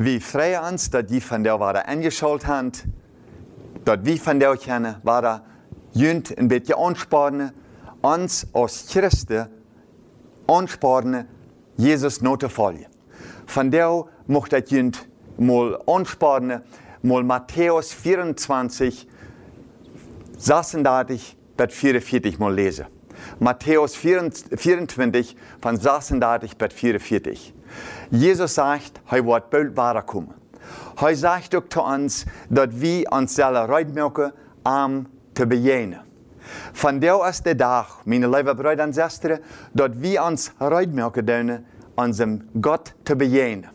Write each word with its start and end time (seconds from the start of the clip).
Vi 0.00 0.20
freer 0.20 0.62
ons 0.64 0.88
dat 0.88 1.08
die 1.08 1.20
van 1.20 1.42
jou 1.44 1.58
waren 1.60 1.84
angeschaut 1.84 2.42
haben, 2.48 2.72
dat 3.84 3.98
wie 4.02 4.16
van 4.22 4.38
jou 4.38 4.56
kennen 4.56 5.00
waren 5.04 5.42
junt 5.92 6.38
een 6.38 6.48
beetje 6.48 6.76
aansporen, 6.76 7.52
ons 8.00 8.44
als 8.52 8.84
Christen 8.88 9.50
aansporen, 10.46 11.28
Jezus 11.80 12.20
na 12.20 12.36
te 12.36 12.48
volgen. 12.48 12.86
Van 13.44 13.68
jou 13.68 14.06
mocht 14.26 14.50
dat 14.50 14.68
junt 14.70 15.08
mal 15.36 15.82
aansporen, 15.86 16.62
mal 17.00 17.22
Matthäus 17.22 17.94
24, 17.94 19.06
36 20.36 21.36
bis 21.56 21.74
44 21.74 22.38
mal 22.38 22.52
lesen. 22.52 22.86
Matthäus 23.38 23.96
24 23.96 25.36
von 25.60 25.76
36 25.76 26.56
bis 26.56 26.74
44. 26.74 27.52
Jesus 28.10 28.54
sagt, 28.54 29.00
hij 29.04 29.22
wordt 29.22 29.50
bald 29.50 29.76
weiterkommen. 29.76 30.34
Hij 30.94 31.14
sagt 31.14 31.54
ook 31.54 31.68
zu 31.68 31.80
uns, 31.80 32.24
dass 32.48 32.68
wir 32.70 33.10
uns 33.12 33.34
zullen 33.34 33.68
uitmelken 33.68 34.32
om 34.62 35.06
te 35.32 35.46
bejenen. 35.46 36.09
Van 36.72 36.98
jou 36.98 37.28
is 37.28 37.40
de 37.40 37.54
dag, 37.54 38.00
mijn 38.04 38.28
lieve 38.28 38.54
broeder 38.54 38.78
en 38.78 38.92
zusteren, 38.92 39.40
dat 39.72 39.90
we 39.96 40.22
ons 40.22 40.50
uitmelken 40.58 41.24
doen, 41.24 41.66
unserem 41.96 42.48
Gott 42.60 42.94
te 43.02 43.16
bejenen. 43.16 43.70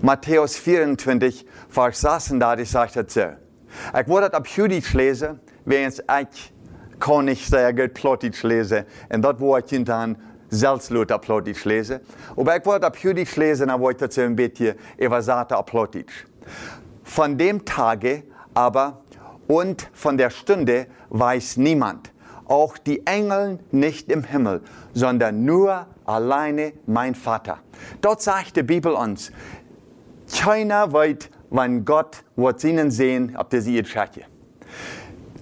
Matthäus 0.00 0.56
24, 0.56 1.44
vers 1.68 2.00
36 2.00 2.66
sagt 2.66 2.94
het 2.94 3.12
zo. 3.12 3.30
Ik 3.94 4.06
wil 4.06 4.22
het 4.22 4.34
op 4.36 4.46
Judith 4.46 4.92
lezen, 4.92 5.40
weens 5.62 5.98
ik 5.98 6.50
kan 6.98 7.24
niet 7.24 7.38
zeer 7.38 7.72
goed 7.76 7.92
Plotitsch 7.92 8.42
lezen. 8.42 8.86
En 9.08 9.20
dat 9.20 9.38
woord 9.38 9.70
je 9.70 9.82
dan 9.82 10.16
zelfsloot 10.48 11.10
op 11.10 11.20
Plotitsch 11.20 11.64
lezen. 11.64 12.02
Maar 12.42 12.54
ik 12.54 12.64
wil 12.64 12.72
het 12.72 12.84
op 12.84 12.96
Judith 12.96 13.36
lezen, 13.36 13.66
dan 13.66 13.78
wordt 13.78 14.00
het 14.00 14.14
zo 14.14 14.20
een 14.20 14.34
beetje 14.34 14.76
übersaten 15.02 15.58
op 15.58 15.66
Plotitsch. 15.66 16.24
Von 17.02 17.36
dem 17.36 17.64
Tage 17.64 18.24
aber 18.52 18.94
und 19.48 19.88
von 19.92 20.16
der 20.16 20.30
Stunde 20.30 20.86
weiß 21.08 21.56
niemand, 21.56 22.12
auch 22.46 22.78
die 22.78 23.04
Engel 23.06 23.58
nicht 23.72 24.10
im 24.10 24.22
Himmel, 24.22 24.60
sondern 24.94 25.44
nur 25.44 25.86
alleine 26.04 26.72
mein 26.86 27.14
Vater. 27.14 27.58
Dort 28.00 28.22
sagt 28.22 28.56
die 28.56 28.62
Bibel 28.62 28.92
uns, 28.92 29.32
keiner 30.32 30.92
weiß, 30.92 31.30
wann 31.50 31.84
Gott 31.84 32.22
wird 32.36 32.62
ihnen 32.62 32.90
sehen, 32.90 33.36
ob 33.36 33.50
der 33.50 33.62
sie 33.62 33.84
schatte. 33.84 34.22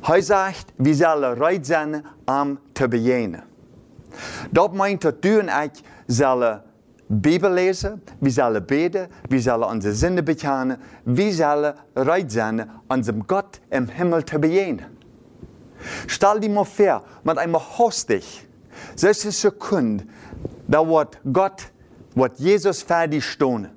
Hij 0.00 0.22
sagt, 0.22 0.72
we 0.76 0.94
zullen 0.94 1.34
rijdt 1.34 1.66
zijn 1.66 2.04
om 2.26 2.58
te 2.72 2.88
bejenen. 2.88 3.44
Dat 4.50 4.72
meint 4.72 5.02
dat 5.02 5.24
u 5.24 5.38
en 5.38 5.62
ik 5.64 5.72
zullen 6.06 6.62
Bibel 7.08 7.50
lezen, 7.50 8.02
we 8.18 8.30
zullen 8.30 8.66
beten, 8.66 9.08
we 9.28 9.40
zullen 9.40 9.68
onze 9.68 9.94
zinnen 9.94 10.24
bekennen, 10.24 10.78
we 11.04 11.32
zullen 11.32 11.74
rijdt 11.94 12.32
zijn 12.32 12.70
unserem 12.88 13.22
Gott 13.26 13.60
im 13.68 13.88
Himmel 13.88 14.22
te 14.22 14.38
bejenen. 14.38 14.86
Stell 16.06 16.40
dir 16.40 16.50
mal 16.50 16.64
vor, 16.64 17.02
mit 17.22 17.38
einem 17.38 17.56
hostig, 17.78 18.46
solche 18.94 19.30
Sekunde, 19.30 20.04
da 20.66 20.86
wird 20.86 21.18
Gott, 21.32 21.70
wird 22.14 22.38
Jesus 22.38 22.82
fertig 22.82 23.24
stehen. 23.24 23.68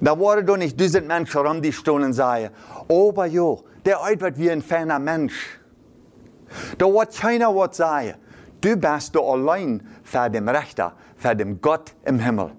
Da 0.00 0.18
worden 0.18 0.46
doch 0.46 0.56
nicht 0.56 0.80
duizend 0.80 1.06
Menschen 1.08 1.46
rum 1.46 1.60
die 1.60 1.72
stehen 1.72 2.12
sagen, 2.12 2.50
aber 2.88 3.26
jo, 3.26 3.64
der 3.84 4.02
Eid 4.02 4.20
wird 4.20 4.38
wie 4.38 4.50
ein 4.50 4.62
ferner 4.62 4.98
Mensch. 4.98 5.60
Da 6.78 6.86
wird 6.86 7.14
keiner 7.14 7.68
sagen. 7.72 8.14
Du 8.60 8.76
bist 8.76 9.14
da 9.14 9.20
allein 9.20 9.82
für 10.02 10.28
den 10.28 10.48
Rechter, 10.48 10.92
für 11.16 11.34
den 11.34 11.60
Gott 11.60 11.94
im 12.04 12.18
Himmel. 12.18 12.50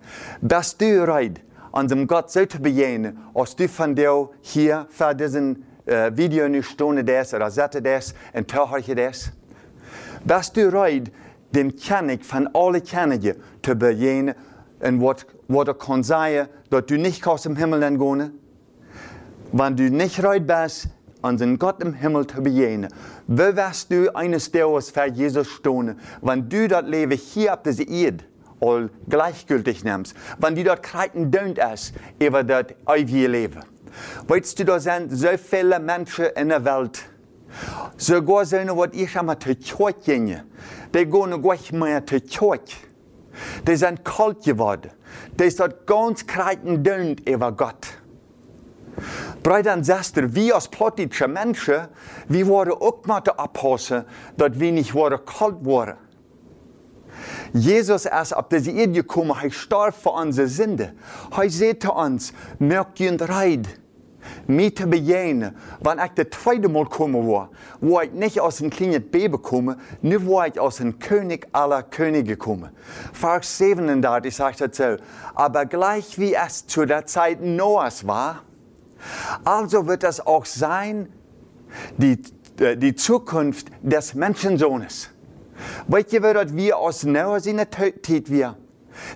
Bist 0.42 0.82
du 0.82 1.06
bereit, 1.06 1.42
an 1.72 1.88
dem 1.88 2.08
Gott 2.08 2.32
so 2.32 2.46
zu 2.46 2.60
begegnen, 2.60 3.18
als 3.34 3.56
du 3.56 3.68
von 3.68 3.96
dir 3.96 4.30
hier 4.42 4.88
für 4.90 5.14
diesen 5.14 5.64
äh, 5.86 6.12
Video 6.16 6.48
nicht 6.50 6.70
stehen 6.70 7.06
das 7.06 7.34
oder 7.34 7.52
sette 7.52 7.82
das 7.82 8.16
und 8.34 8.52
höre 8.54 8.96
das? 8.96 9.32
Bist 10.24 10.58
du 10.58 10.72
bereit, 10.72 11.12
dem 11.52 11.76
König 11.76 12.26
von 12.26 12.50
allen 12.54 12.84
Königen 12.84 13.36
zu 13.64 13.76
begegnen 13.76 14.36
und 14.80 15.02
was, 15.02 15.26
was 15.48 15.68
er 15.68 15.74
kann 15.76 16.04
sagen, 16.04 16.48
dass 16.70 16.86
du 16.88 16.98
nicht 16.98 17.28
aus 17.28 17.44
dem 17.44 17.56
Himmel 17.56 17.82
gehen 17.98 18.32
Wenn 19.52 19.76
du 19.76 19.84
nicht 19.92 20.20
bereit 20.20 20.48
bist, 20.48 20.88
den 21.24 21.60
Gott 21.60 21.82
im 21.82 21.94
Himmel 21.94 22.28
zu 22.28 22.42
begegnen, 22.42 22.92
wo 23.28 23.56
wirst 23.56 23.92
du 23.92 24.14
eines 24.16 24.52
Tages 24.52 24.90
für 24.90 25.08
Jesus 25.08 25.48
stehen, 25.48 26.00
wenn 26.22 26.50
du 26.50 26.68
das 26.68 26.86
Leben 26.86 27.18
hier 27.18 27.54
auf 27.54 27.64
dieser 27.64 27.88
Erde 27.88 28.24
all 28.60 28.90
gleichgültig 29.10 29.84
nimmst, 29.84 30.16
wenn 30.40 30.56
du 30.56 30.64
dort 30.64 30.84
kreiten 30.84 31.32
dönt 31.32 31.58
ist 31.58 31.94
über 32.20 32.44
das 32.44 32.68
ewige 32.88 33.28
Leben. 33.28 33.60
Weißt 34.28 34.58
du, 34.60 34.66
da 34.66 34.80
sind 34.80 35.12
so 35.12 35.30
viele 35.38 35.80
Menschen 35.80 36.26
in 36.36 36.50
der 36.50 36.64
Welt, 36.64 37.04
sogar 37.98 38.46
so 38.46 38.58
was 38.58 38.90
ich 38.94 39.18
einmal 39.18 39.40
zur 39.40 39.56
Kirche 39.56 39.94
gehen, 40.06 40.42
die 40.94 41.06
gehen 41.06 41.42
nicht 41.42 41.74
mehr 41.74 42.06
zur 42.06 42.20
Kirche. 42.20 42.78
Die 43.68 43.76
sind 43.76 44.04
kalt 44.04 44.44
geworden. 44.44 44.92
Die 45.40 45.50
sind 45.50 45.88
ganz 45.88 46.26
kreiten 46.26 46.84
dönt 46.84 47.28
über 47.28 47.52
Gott. 47.52 47.88
Schwestern, 49.44 50.36
wir 50.36 50.56
als 50.56 50.68
plottische 50.68 51.28
Menschen, 51.28 51.88
wir 52.28 52.48
worden 52.48 52.74
auch 52.74 53.06
mal 53.06 53.22
abpassen, 53.38 54.06
dass 54.38 54.60
wir 54.60 54.72
nicht 54.72 54.94
worden 54.94 55.20
kalt 55.26 55.66
waren. 55.66 55.98
Jesus 57.54 58.06
ist 58.06 58.36
auf 58.36 58.50
diese 58.50 58.72
Erde 58.72 58.94
gekommen, 58.94 59.36
er 59.42 59.52
starb 59.52 59.96
für 59.96 60.10
unsere 60.10 60.48
Sünde. 60.48 60.94
Er 61.36 61.50
sagt 61.50 61.84
zu 61.84 61.94
uns, 61.94 62.34
merkt 62.60 63.00
ihr 63.00 63.20
Reid, 63.20 63.68
mir 64.48 64.74
zu 64.74 64.88
begegnen, 64.88 65.56
wenn 65.82 66.00
ich 66.00 66.12
das 66.16 66.42
zweite 66.42 66.70
Mal 66.70 66.86
kommen 66.86 67.28
war, 67.28 67.50
wo 67.80 68.00
ich 68.00 68.12
nicht 68.12 68.40
aus 68.40 68.62
einem 68.62 68.70
kleinen 68.70 69.10
Baby 69.10 69.38
komme, 69.38 69.78
nur 70.02 70.26
wo 70.26 70.42
ich 70.44 70.60
aus 70.60 70.78
dem 70.78 71.00
König 71.00 71.48
aller 71.52 71.84
Könige 71.84 72.38
komme. 72.38 72.72
Vers 73.14 73.58
37 73.58 74.36
sagt 74.36 74.62
er 74.62 74.74
so, 74.74 75.04
aber 75.36 75.66
gleich 75.66 76.18
wie 76.18 76.34
es 76.34 76.66
zu 76.66 76.86
der 76.86 77.06
Zeit 77.06 77.42
Noahs 77.42 78.08
war, 78.08 78.44
also 79.44 79.88
wird 79.88 80.04
das 80.04 80.26
auch 80.26 80.46
sein, 80.46 81.12
die, 81.98 82.22
die 82.78 82.96
Zukunft 82.96 83.68
des 83.82 84.14
Menschensohnes. 84.14 85.10
Je 86.08 86.20
dat 86.20 86.56
wir 86.56 86.78
aus 86.78 87.04
Noah 87.04 87.40
zijn 87.40 87.70
tijd 87.70 88.30
wir? 88.30 88.56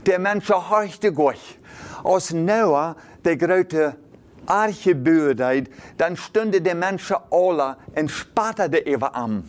Der 0.04 0.20
Mensch 0.20 0.50
horchte 0.50 1.12
Gott. 1.12 1.60
Aus 2.04 2.32
Noah, 2.32 2.96
der 3.24 3.38
große 3.38 3.96
Archebürdeit, 4.46 5.70
dann 5.98 6.16
stünde 6.16 6.62
der 6.62 6.76
Mensch 6.76 7.12
alle 7.32 7.78
und 7.96 8.12
spaterte 8.12 8.78
über 8.78 9.16
am. 9.16 9.44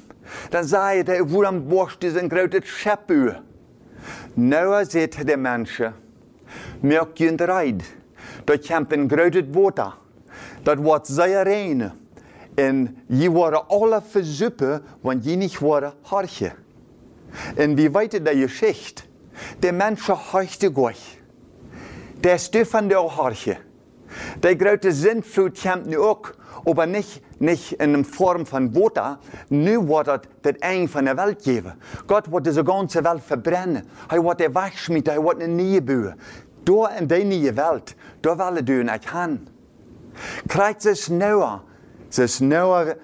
Dann 0.50 0.64
sei 0.64 1.02
der, 1.02 1.30
wo 1.30 1.42
am 1.42 1.68
Borst 1.68 2.02
ist 2.04 2.16
ein 2.16 2.28
großes 2.28 2.66
Schöpfü. 2.66 3.34
Noah 4.34 4.84
sagte 4.84 5.24
der 5.24 5.36
Mensch, 5.36 5.82
mir 6.82 7.06
gehen 7.14 7.38
reid. 7.38 7.84
Da 8.46 8.56
kommt 8.56 8.92
ein 8.92 9.08
großes 9.08 9.54
Wasser. 9.54 9.96
Das 10.66 10.82
wird 10.82 11.06
sehr 11.06 11.46
rein. 11.46 11.92
Und 12.58 12.96
je 13.08 13.28
waren 13.32 13.60
alle 13.68 14.02
versuppen, 14.02 14.80
wenn 15.00 15.20
je 15.20 15.36
nicht 15.36 15.62
waren 15.62 15.92
harche. 16.10 16.54
Und 17.56 17.76
wie 17.76 17.94
weit 17.94 18.14
der 18.14 18.34
Geschichte, 18.34 19.04
der 19.62 19.72
Mensch 19.72 20.08
horchte 20.08 20.72
Gott. 20.72 20.96
Der 22.16 22.34
ist 22.34 22.56
von 22.66 22.88
der 22.88 23.16
Harche. 23.16 23.58
Der 24.42 24.56
große 24.56 24.90
Sintflut 24.90 25.62
kommt 25.62 25.86
nu 25.86 26.02
auch, 26.02 26.32
aber 26.64 26.86
nicht, 26.86 27.22
nicht 27.40 27.74
in 27.74 27.92
der 27.92 28.04
Form 28.04 28.44
von 28.44 28.74
Wasser, 28.74 29.20
nu 29.48 29.86
wird 29.86 30.08
das 30.08 30.20
das 30.42 30.54
Ende 30.62 30.88
von 30.88 31.04
der 31.04 31.16
Welt 31.16 31.44
geben. 31.44 31.74
Gott 32.08 32.32
wird 32.32 32.46
diese 32.46 32.64
ganze 32.64 33.04
Welt 33.04 33.22
verbrennen. 33.22 33.84
Er 34.08 34.24
wird 34.24 34.40
er 34.40 34.52
wegschmieden, 34.52 35.14
er 35.14 35.22
wird 35.22 35.40
eine 35.40 35.54
neue 35.54 35.80
bauen. 35.80 36.14
Da 36.64 36.88
in 36.98 37.06
der 37.06 37.24
neue 37.24 37.56
Welt, 37.56 37.94
da 38.20 38.36
wollen 38.36 38.66
du 38.66 38.82
nicht 38.82 39.12
hin. 39.12 39.55
Krijgt 40.48 40.84
es 40.86 41.08
Noah, 41.08 41.62
es 42.10 42.40
Noah, 42.40 42.96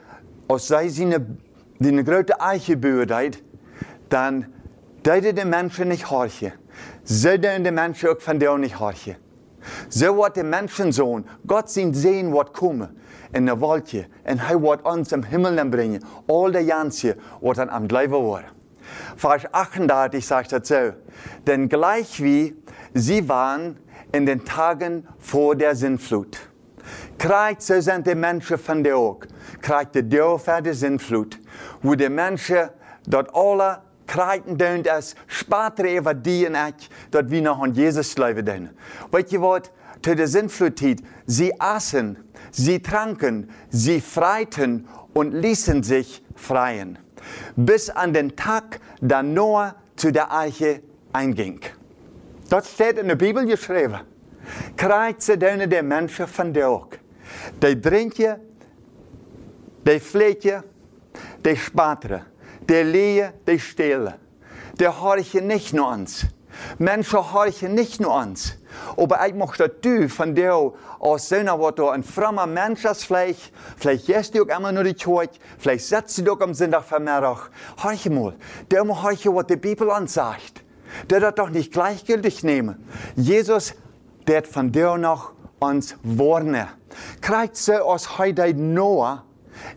als 0.47 0.67
zij 0.67 0.89
zijn, 0.89 1.39
die 1.79 2.03
grote 2.05 2.35
eigen 2.37 2.81
dann 4.09 4.47
deden 5.03 5.35
de 5.35 5.45
Menschen 5.45 5.89
nicht 5.89 6.11
horchen. 6.11 6.53
So 7.05 7.37
deden 7.37 7.65
de 7.65 7.73
Menschen 7.73 8.11
auch 8.11 8.21
von 8.21 8.39
dir 8.39 8.59
nicht 8.59 8.79
horchen. 8.79 9.17
So 9.89 10.17
wird 10.17 10.37
der 10.37 10.45
Menschensohn, 10.45 11.25
Gott 11.47 11.71
sein 11.71 11.95
sehen, 11.95 12.33
wird 12.33 12.53
kommen 12.53 12.89
in 13.33 13.47
der 13.47 13.61
Wolke 13.61 14.07
und 14.25 14.41
er 14.41 14.61
wird 14.61 14.85
uns 14.85 15.13
im 15.13 15.23
Himmel 15.23 15.65
bringen. 15.67 16.05
All 16.29 16.53
der 16.53 16.63
Janse 16.63 17.17
wird 17.41 17.59
dann 17.59 17.71
am 17.71 17.87
Leben 17.87 18.13
werden. 18.13 18.51
Vers 19.17 19.43
38 19.53 20.27
sagt 20.27 20.67
so, 20.67 20.93
denn 21.47 21.69
gleich 21.69 22.23
wie 22.23 22.57
sie 22.93 23.29
waren 23.29 23.79
in 24.11 24.27
den 24.27 24.45
Tagen 24.45 25.07
vor 25.19 25.55
der 25.55 25.77
Sintflut. 25.77 26.39
Krijgt 27.17 27.63
so 27.63 27.81
sind 27.81 28.07
die 28.07 28.15
Menschen 28.15 28.59
von 28.59 28.83
der 28.83 28.97
ook. 28.97 29.27
Krijgt 29.61 29.93
de 29.93 30.09
deel 30.09 30.39
van 30.39 30.63
de 30.63 30.75
Sintflut. 30.75 31.39
Wo 31.81 31.95
die 31.95 32.09
Menschen 32.09 32.71
dort 33.09 33.33
alle 33.33 33.81
krijgen 34.05 34.57
doen 34.57 34.83
das 34.83 35.15
spater 35.27 35.99
over 35.99 36.23
die 36.23 36.47
en 36.47 36.67
ik, 36.67 36.89
dat 37.11 37.25
we 37.29 37.41
nog 37.41 37.63
aan 37.63 37.73
Jezus 37.73 38.17
leven 38.17 38.45
doen. 38.45 38.69
Weet 39.11 39.31
je 39.31 39.39
wat? 39.39 39.71
Zu 40.01 40.15
der 40.15 40.27
Sintflutit, 40.27 41.01
sie 41.27 41.61
aßen, 41.61 42.17
sie 42.51 42.81
tranken, 42.81 43.49
sie 43.71 44.01
freiten 44.01 44.89
und 45.13 45.33
ließen 45.33 45.83
sich 45.85 46.23
freien. 46.35 46.99
Bis 47.55 47.89
an 47.89 48.13
den 48.13 48.35
Tag, 48.35 48.81
da 49.01 49.23
Noah 49.23 49.77
zu 49.95 50.11
der 50.11 50.31
Arche 50.31 50.83
einging. 51.13 51.61
Das 52.49 52.73
steht 52.73 52.99
in 52.99 53.07
der 53.07 53.15
Bibel 53.15 53.47
geschrieben. 53.47 54.01
Krijgt 54.75 55.23
ze 55.23 55.37
doen 55.37 55.69
de 55.69 55.83
mensen 55.83 56.29
van 56.29 56.53
de. 56.53 56.81
Die 57.59 57.81
drinken, 57.81 58.41
die 59.83 60.01
vleetje, 60.01 60.63
die 61.41 61.57
spateren, 61.57 62.27
die 62.67 62.85
leien, 62.85 63.33
die 63.45 63.59
stehlen. 63.59 64.15
Die 64.79 64.89
horchen 64.89 65.47
nicht 65.47 65.73
nur 65.73 65.91
ans. 65.91 66.27
Menschen 66.79 67.33
horchen 67.33 67.75
nicht 67.75 68.01
nur 68.01 68.15
ans. 68.15 68.57
Aber 68.97 69.27
ich 69.27 69.35
möchte 69.35 69.69
du 69.69 70.09
von 70.09 70.35
dir 70.35 70.73
aus 70.99 71.29
sehen, 71.29 71.49
was 71.49 71.75
du 71.75 71.89
ein 71.89 72.03
frommer 72.03 72.47
Mensch 72.47 72.85
ist, 72.85 73.05
vielleicht, 73.05 73.53
vielleicht 73.77 74.07
gehst 74.07 74.35
du 74.35 74.43
auch 74.43 74.59
immer 74.59 74.73
nur 74.73 74.85
die 74.85 74.95
Kirche, 74.95 75.31
vielleicht 75.59 75.87
setzt 75.87 76.19
du 76.19 76.33
auch 76.33 76.41
am 76.41 76.55
Sonntagvermittag. 76.55 77.51
Horche 77.83 78.11
mal, 78.11 78.35
der 78.71 78.85
muss 78.85 79.03
horchen, 79.03 79.35
was 79.35 79.47
die 79.47 79.57
Bibel 79.57 79.91
ansagt. 79.91 80.65
Der 81.09 81.21
das 81.21 81.35
doch 81.35 81.51
nicht 81.51 81.73
gleichgültig 81.73 82.43
nehmen. 82.43 82.87
Jesus, 83.17 83.75
der 84.27 84.39
hat 84.39 84.47
von 84.47 84.71
dir 84.73 84.97
noch 84.97 85.33
uns 85.59 85.97
warnen. 86.03 86.69
Kriegt 87.21 87.57
so 87.57 87.75
aus 87.75 88.19
heute 88.19 88.55
Noah 88.55 89.25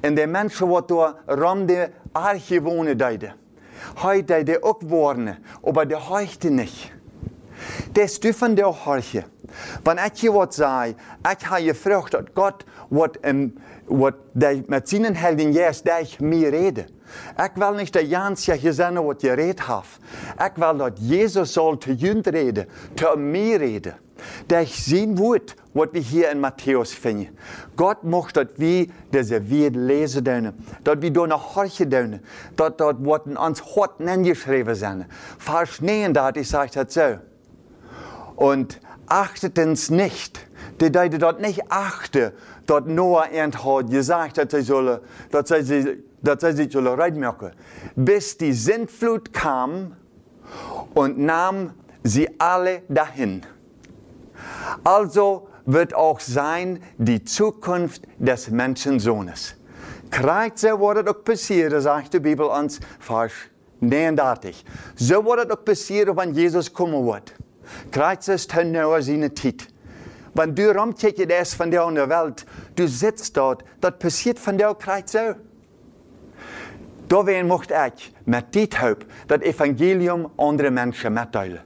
und 0.03 0.15
die 0.15 0.27
Menschen, 0.27 0.69
die 0.69 0.87
da 0.87 1.15
rum 1.27 1.67
die 1.67 1.85
Arche 2.13 2.63
wohnen, 2.63 2.97
deide. 2.97 3.35
Heute 4.01 4.43
die 4.43 4.61
auch 4.61 4.79
warnen, 4.81 5.37
aber 5.61 5.85
der 5.85 6.09
heuchte 6.09 6.49
nicht. 6.49 6.91
Das 7.93 8.19
dürfen 8.19 8.55
der 8.55 8.85
horchen. 8.85 9.25
Wenn 9.83 9.97
ich 9.97 10.21
hier 10.21 10.33
was 10.33 10.55
sage, 10.55 10.95
ich 11.31 11.49
habe 11.49 11.63
gefragt, 11.63 12.13
dass 12.13 12.25
Gott, 12.33 12.65
was 12.89 13.11
mit 14.67 14.87
seinen 14.87 15.15
Helden 15.15 15.53
jetzt, 15.53 15.85
der 15.85 16.01
ich 16.01 16.19
mir 16.19 16.51
rede. 16.51 16.87
Ich 17.37 17.61
will 17.61 17.75
nicht 17.75 17.95
der 17.95 18.03
Jans 18.03 18.45
ja 18.47 18.55
hier 18.55 18.73
sein, 18.73 18.97
was 18.97 19.21
je 19.21 19.31
redet 19.31 19.67
hat. 19.67 19.85
Ich 20.39 20.61
will, 20.61 20.77
dass 20.77 20.99
Jesus 20.99 21.53
soll 21.53 21.79
zu 21.79 21.91
jünd 21.91 22.27
reden, 22.27 22.65
zu 22.97 23.17
mir 23.17 23.59
reden. 23.59 23.93
Ich 24.61 24.83
sehen 24.83 25.17
wird, 25.17 25.55
was 25.73 25.89
wir 25.91 26.01
hier 26.01 26.31
in 26.31 26.39
Matthäus 26.39 26.93
finden. 26.93 27.37
Gott 27.75 28.03
möchte, 28.03 28.45
dass 28.45 28.59
wir 28.59 28.87
diese 29.13 29.49
Welt 29.49 29.75
lesen 29.75 30.23
dürfen, 30.23 30.53
dass 30.83 31.01
wir 31.01 31.11
da 31.11 31.27
nach 31.27 31.55
horchen 31.55 31.89
dürfen, 31.89 32.19
dass 32.55 32.73
dort 32.77 32.97
was 33.05 33.21
in 33.25 33.37
uns 33.37 33.63
Hort 33.75 33.99
geschrieben 33.99 34.75
sind. 34.75 35.05
Vers 35.37 35.81
39 35.81 36.47
sagt 36.47 36.75
das 36.75 36.93
so. 36.93 37.17
Und 38.35 38.79
achtet 39.07 39.59
uns 39.59 39.89
nicht, 39.89 40.47
die 40.81 40.89
Leute 40.89 41.17
dort 41.17 41.41
nicht 41.41 41.71
achten, 41.71 42.31
dort 42.65 42.87
Noah 42.87 43.27
ernt 43.27 43.63
hat 43.63 43.89
gesagt, 43.89 44.37
dass 44.37 44.65
sollen, 44.65 44.99
dass 45.31 45.49
sie, 45.49 46.03
dass 46.21 46.41
sie 46.41 46.51
sich 46.53 46.71
sollen 46.71 46.87
reinmachen. 46.87 47.51
Bis 47.95 48.37
die 48.37 48.53
Sintflut 48.53 49.33
kam 49.33 49.95
und 50.93 51.17
nahm 51.17 51.73
sie 52.03 52.29
alle 52.39 52.81
dahin. 52.87 53.41
Also 54.83 55.47
wird 55.65 55.93
auch 55.93 56.19
sein 56.19 56.79
die 56.97 57.23
Zukunft 57.23 58.03
des 58.17 58.49
Menschensohnes. 58.49 59.55
So 60.55 60.79
wurde 60.79 61.09
auch 61.09 61.23
passieren, 61.23 61.81
sagt 61.81 62.13
die 62.13 62.19
Bibel 62.19 62.45
uns, 62.45 62.79
Vers 62.99 63.33
39. 63.81 64.63
So 64.95 65.25
wurde 65.25 65.51
auch 65.51 65.65
passieren, 65.65 66.15
wenn 66.15 66.33
Jesus 66.33 66.71
kommen 66.71 67.05
wird. 67.05 67.33
Kriegt 67.91 68.27
es 68.27 68.47
genau 68.47 68.99
seine 69.01 69.33
Zeit. 69.33 69.67
Wenn 70.33 70.53
du 70.53 70.69
rumkijkt 70.69 71.31
von 71.55 71.71
der 71.71 72.09
Welt, 72.09 72.45
du 72.75 72.87
sitzt 72.87 73.35
dort, 73.37 73.63
das 73.81 73.97
passiert 73.97 74.37
von 74.37 74.57
der 74.57 74.75
Kreuz 74.75 75.13
so. 75.13 75.35
Da 77.07 77.25
wen 77.25 77.47
mocht 77.47 77.71
ich 77.71 78.13
mit 78.25 78.55
dit 78.55 78.81
hoop 78.81 79.05
das 79.27 79.41
Evangelium 79.41 80.31
andere 80.37 80.71
Menschen 80.71 81.13
mitteilen. 81.13 81.59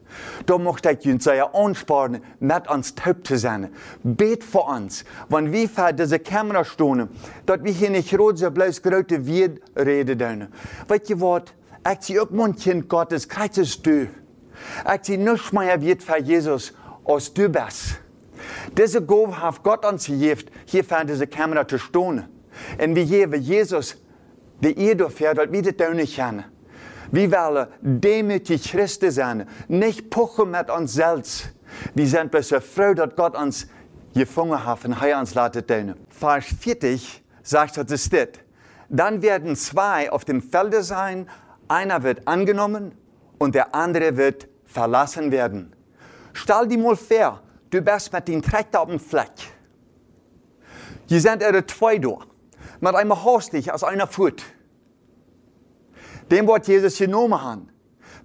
Da 0.45 0.57
mocht 0.57 0.85
ich 0.85 1.07
uns 1.07 1.23
sehr 1.23 1.55
ansparen, 1.55 2.21
mit 2.39 2.69
uns 2.69 2.93
taub 2.93 3.25
zu 3.25 3.37
sein. 3.37 3.69
Bet 4.03 4.43
für 4.43 4.63
uns, 4.63 5.05
wenn 5.29 5.51
wir 5.53 5.69
vor 5.69 5.93
diese 5.93 6.19
Kamera 6.19 6.65
stehen, 6.65 7.07
dass 7.45 7.63
wir 7.63 7.71
hier 7.71 7.89
nicht 7.89 8.17
rot 8.19 8.37
so 8.37 8.51
bloß 8.51 8.81
große 8.81 9.25
Wied 9.25 9.61
reden 9.77 10.17
dürfen. 10.17 10.47
Weißt 10.87 11.09
du 11.09 11.21
was? 11.21 11.43
Ich 11.93 12.05
sehe 12.05 12.21
auch 12.21 12.29
mein 12.31 12.55
Kind 12.55 12.89
Gottes, 12.89 13.29
kreuzest 13.29 13.85
du. 13.85 14.07
Ich 14.93 15.03
sehe 15.03 15.17
nichts 15.17 15.53
mehr 15.53 15.81
wird 15.81 16.03
für 16.03 16.19
Jesus, 16.19 16.73
als 17.05 17.33
du 17.33 17.47
bist. 17.47 18.01
Diese 18.77 19.01
Gabe 19.01 19.41
hat 19.41 19.63
Gott 19.63 19.85
uns 19.85 20.07
gegeben, 20.07 20.43
hier 20.65 20.83
vor 20.83 21.05
diese 21.05 21.27
Kamera 21.27 21.65
zu 21.65 21.77
stehen. 21.79 22.25
Und 22.77 22.95
wir 22.95 23.05
geben 23.05 23.41
Jesus 23.41 23.95
ihr 24.67 24.95
dafür, 24.95 25.33
dass 25.33 25.51
wir 25.51 25.61
das 25.61 25.93
nicht 25.93 26.15
kennen. 26.15 26.45
Wir 27.11 27.31
wollen 27.31 27.67
demütig 27.81 28.71
Christen 28.71 29.11
sein, 29.11 29.47
nicht 29.67 30.09
puchen 30.09 30.51
mit 30.51 30.69
uns 30.69 30.93
selbst. 30.93 31.49
Wir 31.95 32.07
sind 32.07 32.31
bloß 32.31 32.53
froh, 32.63 32.93
dass 32.93 33.15
Gott 33.15 33.35
uns 33.35 33.67
gefangen 34.13 34.63
hat 34.63 34.85
und 34.85 35.01
er 35.01 35.19
uns 35.19 35.33
lassen 35.33 35.65
tun. 35.65 35.95
Vers 36.09 36.45
40 36.59 37.23
sagt 37.41 37.77
das 37.77 38.05
steht. 38.05 38.39
Dann 38.89 39.21
werden 39.21 39.55
zwei 39.55 40.11
auf 40.11 40.25
dem 40.25 40.41
Felde 40.41 40.83
sein, 40.83 41.27
einer 41.67 42.03
wird 42.03 42.27
angenommen 42.27 42.91
und 43.37 43.55
der 43.55 43.73
andere 43.73 44.17
wird 44.17 44.47
verlassen 44.65 45.31
werden. 45.31 45.75
Stell 46.33 46.67
dir 46.67 46.77
mal 46.77 46.95
vor, 46.95 47.41
du 47.69 47.81
bist 47.81 48.11
mit 48.13 48.27
dem 48.27 48.41
Traktor 48.41 48.81
auf 48.81 48.89
dem 48.89 48.99
Fleck. 48.99 49.31
Hier 51.07 51.21
sind 51.21 51.41
ihre 51.41 51.65
zwei 51.65 51.97
da 51.97 52.17
mit 52.79 52.95
einem 52.95 53.23
Hostig 53.23 53.71
aus 53.71 53.83
einer 53.83 54.07
Furt. 54.07 54.43
Dem 56.31 56.47
wird 56.47 56.67
Jesus 56.67 56.97
genommen 56.97 57.41
haben. 57.41 57.69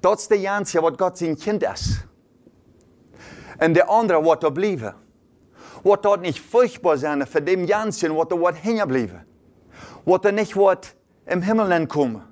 Das 0.01 0.23
ist 0.23 0.31
der 0.31 0.39
Ganze, 0.39 0.83
was 0.83 0.97
Gott 0.99 1.17
sein 1.17 1.37
Kind 1.37 1.63
ist. 1.63 2.05
Und 3.61 3.75
der 3.75 3.89
andere 3.89 4.25
wird 4.25 4.43
da 4.43 4.51
bleiben. 4.51 4.95
Wird 5.83 6.05
dort 6.05 6.23
nicht 6.23 6.41
furchtbar 6.41 6.97
sein 6.99 7.27
für 7.27 7.43
dem 7.43 7.67
Ganzen, 7.67 8.17
was 8.17 8.29
da 8.29 8.39
wird 8.39 8.63
hängen 8.63 8.89
bleiben. 8.89 9.21
Wird 10.05 10.25
er 10.25 10.33
nicht 10.33 10.57
wird 10.57 10.95
im 11.27 11.43
Himmel 11.43 11.87
kommen. 11.87 12.23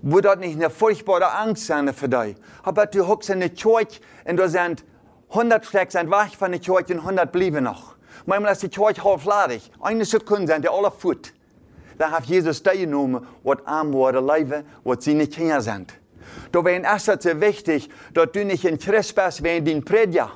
Wird 0.00 0.24
dort 0.24 0.40
nicht 0.40 0.56
eine 0.56 0.70
furchtbare 0.70 1.32
Angst 1.32 1.66
sein 1.66 1.92
für 1.94 2.08
dich. 2.08 2.36
Aber 2.62 2.86
du 2.86 3.06
hockst 3.06 3.30
in 3.30 3.40
der 3.40 3.50
Kirche 3.50 4.00
und 4.24 4.36
da 4.36 4.48
sind 4.48 4.84
100 5.30 5.64
Stück 5.64 5.90
sind 5.92 6.10
weg 6.10 6.36
von 6.36 6.50
der 6.50 6.60
Kirche 6.60 6.94
und 6.94 7.00
100 7.00 7.30
bleiben 7.30 7.64
noch. 7.64 7.94
Manchmal 8.26 8.52
ist 8.52 8.62
die 8.62 8.68
Kirche 8.68 9.02
halbladig. 9.02 9.70
Eine 9.80 10.04
Sekunde 10.04 10.52
sind 10.52 10.64
die 10.64 10.68
alle 10.68 10.90
fort. 10.90 11.32
Da 11.98 12.10
hat 12.10 12.24
Jesus 12.24 12.62
teilgenommen, 12.62 13.26
was 13.42 13.58
arm 13.66 13.92
worden 13.92 14.26
leven, 14.26 14.64
sie 14.98 15.14
nicht 15.14 15.34
Kinder 15.34 15.60
sind. 15.60 15.92
Da 16.50 16.64
wäre 16.64 16.82
es 16.84 17.04
so 17.04 17.40
wichtig, 17.40 17.88
dass 18.14 18.32
du 18.32 18.44
nicht 18.44 18.64
in 18.64 18.78
Christ 18.78 19.14
bist, 19.14 19.42
während 19.42 19.68
dein 19.68 19.84
Prediger, 19.84 20.32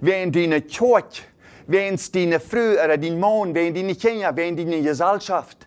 während 0.00 0.36
deine 0.36 0.62
Kirche, 0.62 1.22
während 1.66 2.14
deine 2.14 2.40
Frau 2.40 2.84
oder 2.84 2.96
dein 2.96 3.18
Mann, 3.18 3.54
während 3.54 3.76
deine 3.76 3.94
Kinder, 3.94 4.34
während 4.34 4.58
deine 4.58 4.82
Gesellschaft. 4.82 5.66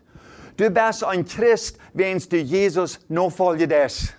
Du 0.56 0.68
bist 0.70 1.04
ein 1.04 1.24
Christ, 1.24 1.78
während 1.94 2.30
du 2.32 2.36
Jesus 2.36 3.00
nachfolgst. 3.08 4.14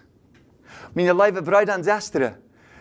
Meine 0.93 1.13
lieben 1.13 1.45
Brüder 1.45 1.75
und 1.75 1.85
Schwestern, 1.85 2.35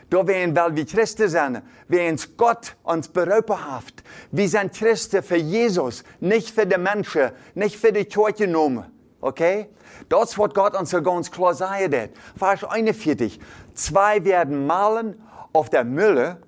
da 0.09 0.27
werden 0.27 0.57
weil 0.57 0.75
wir 0.75 0.87
Christen 0.87 1.29
sind, 1.29 1.63
uns 1.89 2.37
Gott 2.37 2.75
uns 2.83 3.09
berufen 3.09 3.65
hat. 3.71 4.00
Wir 4.31 4.49
sind 4.49 4.73
Christen 4.73 5.23
für 5.23 5.37
Jesus, 5.37 6.05
nicht 6.21 6.51
für 6.51 6.67
die 6.67 6.79
Menschen, 6.79 7.31
nicht 7.55 7.77
für 7.77 7.93
die 7.93 8.05
Kirche 8.05 8.47
genommen. 8.47 8.87
Okay? 9.21 9.69
Das 10.09 10.39
wird 10.39 10.55
Gott 10.55 10.75
uns 10.75 10.91
so 10.91 11.03
ganz 11.03 11.31
klar 11.31 11.55
sagen. 11.55 12.11
Vers 12.37 12.65
41. 12.65 13.41
Zwei 13.75 14.25
werden 14.25 14.67
malen 14.67 15.21
auf 15.53 15.69
der 15.71 15.85
Mülle, 15.85 16.39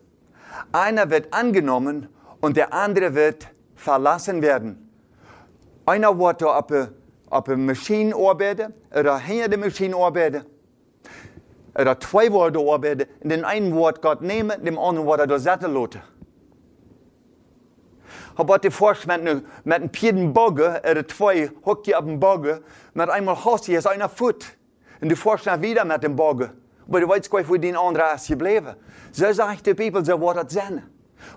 einer 0.71 1.11
wird 1.11 1.33
angenommen 1.33 2.09
und 2.41 2.57
der 2.57 2.73
andere 2.73 3.15
wird 3.15 3.49
verlassen 3.75 4.43
werden. 4.43 4.91
Einer 5.87 6.19
wird 6.19 6.43
auf 6.43 7.45
der 7.45 7.57
Maschine 7.57 8.15
arbeiten 8.15 8.73
oder 8.95 9.19
hinter 9.19 9.49
der 9.49 9.59
Maschine 9.59 9.97
arbeiten 9.97 10.45
oder 11.75 11.99
zwei 11.99 12.31
Worte 12.33 12.59
arbeiten, 12.59 13.09
in 13.21 13.31
den 13.31 13.45
einen 13.45 13.75
Wort 13.75 14.03
Gott 14.03 14.23
nehmen, 14.23 14.63
dem 14.65 14.79
anderen 14.79 15.07
Wort 15.07 15.21
er 15.21 15.27
durchsetzen 15.27 15.73
lassen. 15.73 16.03
Aber 18.35 18.59
die 18.59 18.71
vorstellt 18.71 19.23
mit, 19.65 19.75
einem 19.75 19.93
vierten 19.93 20.33
Bogen, 20.33 20.77
oder 20.79 21.07
zwei 21.07 21.51
Hockey 21.65 21.95
auf 21.95 22.05
dem 22.05 22.19
Bogen, 22.19 22.61
mit 22.95 23.09
einmal 23.09 23.37
hast 23.45 23.69
du 23.69 23.91
einer 23.91 24.09
Foot. 24.09 24.45
Und 25.01 25.09
du 25.09 25.17
dann 25.45 25.63
wieder 25.63 25.85
mit 25.85 26.03
dem 26.03 26.17
Bogen. 26.17 26.51
Aber 26.89 27.01
du 27.01 27.09
wo 27.09 27.57
die 27.57 27.75
andere 27.75 28.15
ist 28.15 28.29
gebleven. 28.29 28.77
So 29.13 29.33
sagt 29.33 29.67
die 29.67 29.75
Bibel, 29.75 30.05
so 30.05 30.21
wird 30.21 30.47
es 30.47 30.55
sein. 30.55 30.83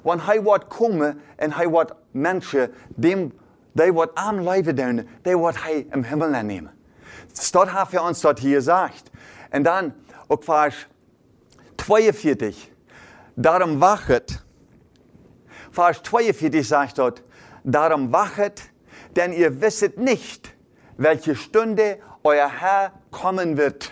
Wenn 0.04 0.20
hij 0.20 0.42
wordt 0.42 0.68
komen 0.68 1.22
en 1.36 1.52
hij 1.52 1.68
wordt 1.68 1.94
mensen, 2.12 2.72
die, 2.96 3.32
die 3.72 3.94
wordt 3.94 4.16
am 4.16 4.50
leven 4.50 4.76
doen, 4.76 5.08
die 5.22 5.38
wordt 5.38 5.64
hij 5.64 5.86
im 5.92 6.04
Himmel 6.04 6.30
nemen. 6.30 6.72
Dat 7.52 7.70
heeft 7.72 7.92
hij 7.92 8.00
ons 8.00 8.22
dat 8.22 8.40
hier 8.40 8.56
gesagt. 8.56 9.10
En 9.50 9.64
dan, 9.64 9.94
ook 10.28 10.44
vers 10.44 10.88
42, 11.76 12.70
daarom 13.34 13.80
wachet. 13.80 14.44
Vers 15.76 16.02
42 16.04 16.66
sagt 16.66 16.98
dort, 17.00 17.22
darum 17.66 18.14
wachet, 18.14 18.62
denn 19.18 19.34
ihr 19.34 19.60
wisset 19.60 19.98
nicht, 19.98 20.54
welche 20.96 21.36
Stunde 21.36 21.98
euer 22.24 22.50
Herr 22.50 22.94
kommen 23.12 23.58
wird. 23.58 23.92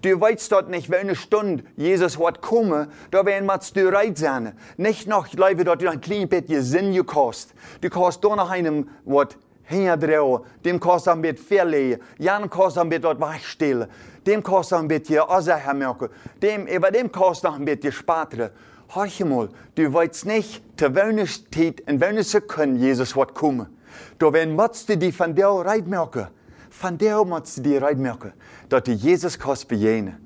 Du 0.00 0.18
weißt 0.18 0.50
dort 0.50 0.70
nicht, 0.70 0.88
welche 0.88 1.14
Stunde 1.14 1.64
Jesus 1.76 2.18
wird 2.18 2.40
kommen, 2.40 2.90
da 3.10 3.26
werden 3.26 3.44
wir 3.44 3.60
du 3.74 3.92
reit 3.94 4.16
sein. 4.16 4.56
Nicht 4.78 5.06
noch, 5.06 5.30
Leute, 5.34 5.64
dort 5.64 5.84
ein 5.84 6.00
kleines 6.00 6.30
bisschen 6.30 6.62
Sinn 6.62 6.94
gekostet. 6.94 7.54
Du 7.82 7.90
kostet 7.90 8.24
doch 8.24 8.34
noch 8.34 8.50
einem, 8.50 8.88
was 9.04 9.36
hingedreht, 9.64 10.40
dem 10.64 10.80
kostet 10.80 11.12
ein 11.12 11.20
bisschen 11.20 11.46
verlegen, 11.46 12.00
Jan 12.16 12.48
kostet 12.48 12.84
ein 12.84 12.88
bisschen 12.88 13.02
dort 13.02 13.20
wegstellen, 13.20 13.86
dem 14.26 14.42
kostet 14.42 14.78
ein 14.78 14.88
bisschen 14.88 15.20
Aussagemerken, 15.20 16.08
dem, 16.40 16.66
über 16.66 16.90
dem 16.90 17.12
kostet 17.12 17.50
noch 17.50 17.58
ein 17.58 17.66
bisschen 17.66 17.92
sparen. 17.92 18.48
Hör 18.94 19.26
mal, 19.26 19.48
du 19.74 19.92
weißt 19.92 20.26
nicht, 20.26 20.62
zu 20.78 20.94
welcher 20.94 21.26
Zeit, 21.50 21.80
in 21.80 22.00
welcher 22.00 22.24
Sekunde 22.24 22.78
Jesus 22.78 23.16
wird 23.16 23.34
kommen. 23.34 23.66
Da 24.18 24.32
werden 24.32 24.56
wir 24.56 24.96
die 24.96 25.12
von 25.12 25.34
der 25.34 25.48
Reitmerken 25.48 26.28
van 26.82 26.98
der 26.98 27.24
moet 27.24 27.64
die 27.64 27.74
eruit 27.74 27.98
merken 27.98 28.32
dat 28.68 28.86
du 28.86 28.92
Jesus 28.92 29.38
kannst 29.38 29.68
bejenen. 29.68 30.16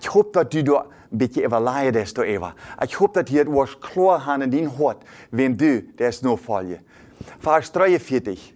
Ich 0.00 0.12
hoffe, 0.12 0.30
dass 0.32 0.48
du 0.48 0.62
da 0.62 0.86
ein 1.10 1.18
bisschen 1.18 1.44
überleid 1.44 1.94
bist, 1.94 2.18
Eva. 2.18 2.54
Ich 2.84 2.98
hoffe, 3.00 3.22
dass 3.22 3.24
du 3.24 3.38
etwas 3.38 3.80
klar 3.80 4.26
hast 4.26 4.42
in 4.42 4.50
dein 4.50 4.78
Hort, 4.78 5.04
wenn 5.30 5.56
du 5.56 5.82
das 5.96 6.22
nur 6.22 6.36
folge. 6.36 6.80
Vers 7.40 7.72
43. 7.72 8.54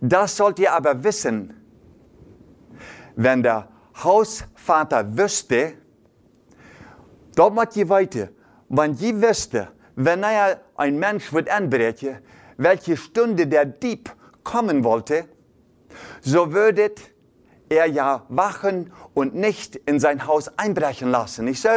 Das 0.00 0.36
sollt 0.36 0.58
ihr 0.58 0.72
aber 0.72 1.02
wissen, 1.02 1.54
wenn 3.16 3.42
der 3.42 3.68
Hausvater 4.02 5.16
wüsste, 5.16 5.74
dort 7.34 7.54
muss 7.54 7.76
ihr 7.76 7.88
weiter, 7.88 8.28
ihr 8.70 9.22
wüsste, 9.22 9.68
wenn 9.96 10.22
er 10.22 10.60
ein 10.76 10.98
Mensch 10.98 11.32
wird 11.32 11.48
anbrechen, 11.48 12.18
welche 12.56 12.96
Stunde 12.96 13.46
der 13.46 13.64
Dieb 13.64 14.10
kommen 14.44 14.84
wollte, 14.84 15.24
so 16.20 16.52
würdet 16.52 17.00
er 17.68 17.86
ja 17.86 18.24
wachen 18.28 18.92
und 19.14 19.34
nicht 19.34 19.76
in 19.76 20.00
sein 20.00 20.26
Haus 20.26 20.50
einbrechen 20.56 21.10
lassen, 21.10 21.44
nicht 21.44 21.60
so? 21.60 21.68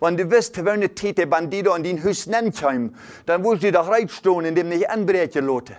Wenn 0.00 0.16
du 0.16 0.30
wisst, 0.30 0.56
wenn 0.58 0.74
eine 0.74 0.94
Täte 0.94 1.26
Bandito 1.26 1.74
in 1.74 1.82
dein 1.82 2.04
Haus 2.04 2.28
kommen, 2.60 2.96
dann 3.26 3.44
willst 3.44 3.64
du 3.64 3.72
doch 3.72 3.88
reinstehen, 3.88 4.44
indem 4.44 4.68
nicht 4.68 4.88
anbrechen 4.88 5.44
lote. 5.44 5.76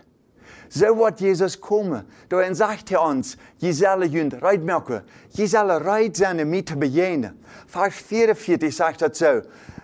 So 0.70 0.98
wird 0.98 1.22
Jesus 1.22 1.62
kommen. 1.62 2.04
Darin 2.30 2.56
sagt 2.56 2.92
er 2.92 3.04
uns, 3.04 3.38
Giselle 3.60 4.06
jünd, 4.06 4.42
reit 4.42 4.64
merken, 4.64 5.02
Giselle 5.36 5.86
reit 5.86 6.18
seine 6.18 6.46
Miete 6.46 6.76
bejene. 6.76 7.36
Vers 7.68 7.94
44 7.94 8.76
sagt 8.76 9.04
er 9.04 9.14
so, 9.14 9.42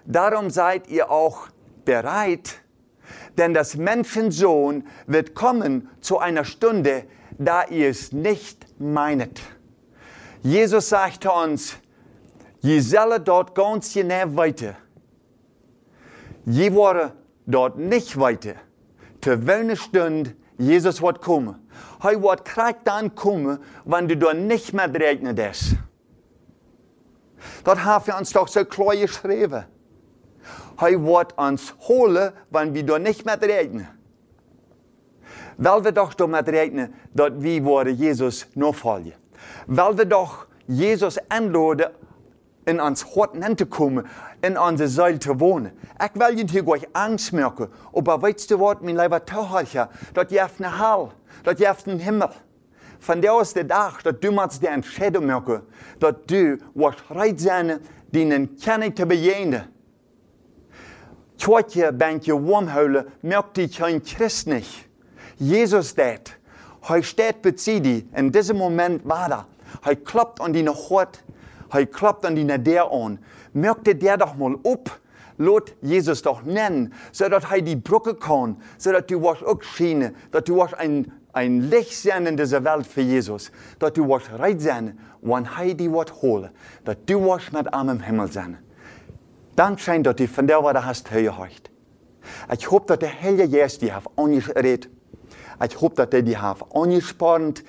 darum 0.09 0.49
seid 0.49 0.89
ihr 0.89 1.09
auch 1.09 1.47
bereit, 1.85 2.61
denn 3.37 3.53
das 3.53 3.77
Menschensohn 3.77 4.85
wird 5.07 5.33
kommen 5.33 5.89
zu 6.01 6.19
einer 6.19 6.43
Stunde, 6.43 7.05
da 7.37 7.63
ihr 7.65 7.89
es 7.89 8.11
nicht 8.11 8.65
meinet. 8.79 9.39
Jesus 10.41 10.89
sagte 10.89 11.31
uns, 11.31 11.75
je 12.59 12.79
sollen 12.81 13.23
dort 13.23 13.55
ganz 13.55 13.93
genau 13.93 14.35
weiter. 14.35 14.75
Je 16.45 16.73
wurde 16.73 17.13
dort 17.45 17.77
nicht 17.77 18.19
weiter. 18.19 18.55
Zu 19.21 19.45
welcher 19.45 19.75
Stunde 19.75 20.35
Jesus 20.57 21.01
wird 21.01 21.21
kommen. 21.21 21.55
Er 22.01 22.21
wird 22.21 22.45
krank 22.45 22.79
dann 22.83 23.15
kommen, 23.15 23.59
wenn 23.85 24.07
du 24.07 24.17
dort 24.17 24.37
nicht 24.37 24.73
mehr 24.73 24.93
regnet 24.93 25.39
ist. 25.39 25.75
Dort 27.63 27.83
haben 27.83 28.07
wir 28.07 28.17
uns 28.17 28.31
doch 28.31 28.47
so 28.47 28.65
klar 28.65 28.95
geschrieben. 28.95 29.65
Er 30.81 31.03
wird 31.03 31.37
uns 31.37 31.75
holen, 31.87 32.31
wenn 32.49 32.73
wir 32.73 32.83
dort 32.83 33.01
nicht 33.01 33.25
mehr 33.25 33.41
regnen. 33.41 33.87
Weil 35.57 35.83
wir 35.83 35.91
doch 35.91 36.13
damit 36.13 36.47
rechnen, 36.47 36.93
dass 37.13 37.31
wir 37.35 37.63
worden 37.65 37.95
Jesus 37.95 38.47
nachfolgen. 38.55 39.13
Weil 39.67 39.97
wir 39.97 40.05
doch 40.05 40.47
Jesus 40.67 41.17
einladen, 41.27 41.87
in 42.65 42.79
ons 42.79 43.03
hart 43.15 43.57
te 43.57 43.65
komen, 43.65 44.05
in 44.41 44.57
onze 44.57 44.87
ziel 44.87 45.17
te 45.17 45.33
wonen. 45.39 45.71
Ik 45.97 46.11
wil 46.13 46.37
je 46.37 46.43
natuurlijk 46.43 46.87
Angst 46.91 47.31
merken, 47.31 47.69
aber 47.93 48.21
weißt 48.21 48.49
du 48.49 48.57
wat, 48.57 48.81
mijn 48.81 48.95
lieber 48.95 49.23
Tochter, 49.23 49.89
dat 50.13 50.29
je 50.29 50.39
hebt 50.39 50.59
een 50.59 50.71
hel, 50.71 51.11
dat 51.43 51.57
je 51.57 51.65
hebt 51.65 51.87
een. 51.87 52.23
Van 52.99 53.19
der 53.19 53.41
is 53.41 53.53
de 53.53 53.65
dag 53.65 54.01
dat 54.01 54.21
du 54.21 54.31
moet 54.31 54.59
de 54.61 54.67
Entscheidung 54.67 55.25
merken, 55.25 55.63
dat 55.97 56.27
du 56.27 56.59
wordt 56.73 57.03
reit 57.09 57.41
zijn, 57.41 57.81
die 58.09 58.33
een 58.33 58.57
kenning 58.63 58.95
te 58.95 59.05
bejenen. 59.05 59.73
Tjoetje 61.39 61.93
ben 61.93 62.19
je 62.21 62.41
warmhuilen, 62.41 63.05
merkt 63.19 63.55
je 63.55 63.67
geen 63.67 64.01
Christ 64.03 64.45
niet. 64.45 64.87
Jesus. 65.35 65.93
Hij 66.81 67.01
staat 67.01 67.41
bij 67.41 67.53
die. 67.81 68.09
In 68.13 68.29
diesem 68.29 68.55
Moment 68.55 69.01
war 69.03 69.31
er. 69.31 69.45
Hij 69.81 69.95
kloppt 69.95 70.39
an 70.39 70.51
die 70.51 70.69
Hort. 70.69 71.23
Hij 71.69 71.85
kloppt 71.85 72.25
an 72.25 72.33
die 72.33 72.61
der 72.61 72.89
an. 72.89 73.19
Merkte 73.51 73.97
der 73.97 74.17
doch 74.17 74.37
mal 74.37 74.59
op. 74.61 74.99
Laat 75.35 75.73
Jesus 75.79 76.21
doch 76.21 76.43
nennen, 76.43 76.93
zodat 77.11 77.49
hij 77.49 77.61
die 77.61 77.77
Brücke 77.77 78.15
kann, 78.15 78.57
zodat 78.77 79.07
du 79.07 79.21
was 79.21 79.41
auch 79.43 79.63
schienen, 79.63 80.15
dat 80.31 80.47
du 80.47 80.55
was 80.55 80.73
ein, 80.73 81.11
ein 81.31 81.69
Licht 81.69 81.95
sein 81.95 82.25
in 82.25 82.35
dieser 82.35 82.61
Welt 82.63 82.85
für 82.85 83.01
Jesus, 83.01 83.49
dat 83.77 83.95
du 83.95 84.05
was 84.05 84.23
reit 84.37 84.61
sein, 84.61 84.99
wann 85.21 85.45
hij 85.55 85.75
die 85.75 85.89
wat 85.89 86.09
holen, 86.21 86.51
dat 86.83 86.97
du 87.05 87.25
was 87.25 87.51
mit 87.51 87.73
am 87.73 87.89
im 87.89 88.01
Himmel 88.01 88.29
sein. 88.29 88.57
Dank 89.59 89.77
scheint, 89.81 90.05
dat 90.05 90.17
du 90.17 90.25
von 90.25 90.47
der 90.47 90.63
was 90.63 90.85
hast 90.85 91.09
gehört. 91.09 91.69
Ich 92.57 92.71
hoffe, 92.71 92.85
dass 92.87 92.99
der 92.99 93.21
Heilige 93.21 93.49
Geist 93.49 93.81
die 93.81 93.91
hat 93.91 94.05
angeredet 94.15 94.87
ich 95.65 95.81
hoffe, 95.81 95.95
dass 95.95 96.09
die 96.09 96.23
die 96.23 96.37
haben 96.37 96.63
angespannt, 96.73 97.65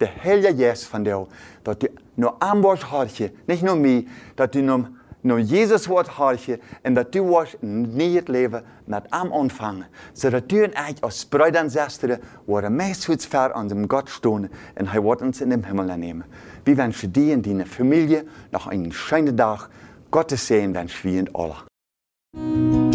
der 0.00 0.10
Heilige 0.24 0.56
Geist 0.56 0.86
von 0.86 1.04
dir, 1.04 1.28
dass 1.62 1.78
die 1.78 1.90
nur 2.16 2.42
Ambosch 2.42 2.84
harche, 2.90 3.30
nicht 3.46 3.62
nur 3.62 3.76
mir, 3.76 4.02
dass 4.34 4.50
die 4.50 4.62
nur, 4.62 4.90
nur 5.22 5.38
Jesus 5.38 5.88
Wort 5.88 6.18
harche 6.18 6.58
und 6.82 6.96
dass 6.96 7.10
du 7.12 7.30
was 7.30 7.56
nicht 7.60 8.28
leben 8.28 8.62
mit 8.86 9.04
am 9.12 9.32
anfangen, 9.32 9.84
so 10.14 10.30
dass 10.30 10.42
du 10.48 10.64
und 10.64 10.74
ich 10.90 11.04
als 11.04 11.24
Brüder 11.24 11.60
und 11.60 11.70
Schwestern 11.70 12.18
waren 12.46 12.76
meistens 12.76 13.26
fair 13.26 13.54
an 13.54 13.68
dem 13.68 13.86
Gott 13.86 14.10
stehen 14.10 14.50
und 14.76 14.92
er 14.92 15.22
in 15.22 15.50
den 15.50 15.64
Himmel 15.64 15.96
nehmen. 15.96 16.24
Wir 16.64 16.76
wünschen 16.76 17.12
dir 17.12 17.34
und 17.36 17.46
deine 17.46 17.66
Familie 17.66 18.24
noch 18.50 18.66
einen 18.66 18.90
schönen 18.90 19.36
Tag. 19.36 19.70
Gottes 20.10 20.46
Segen 20.46 20.74
wünschen 20.74 21.12
wir 21.12 21.20
und 21.20 21.36
alle. 21.36 22.87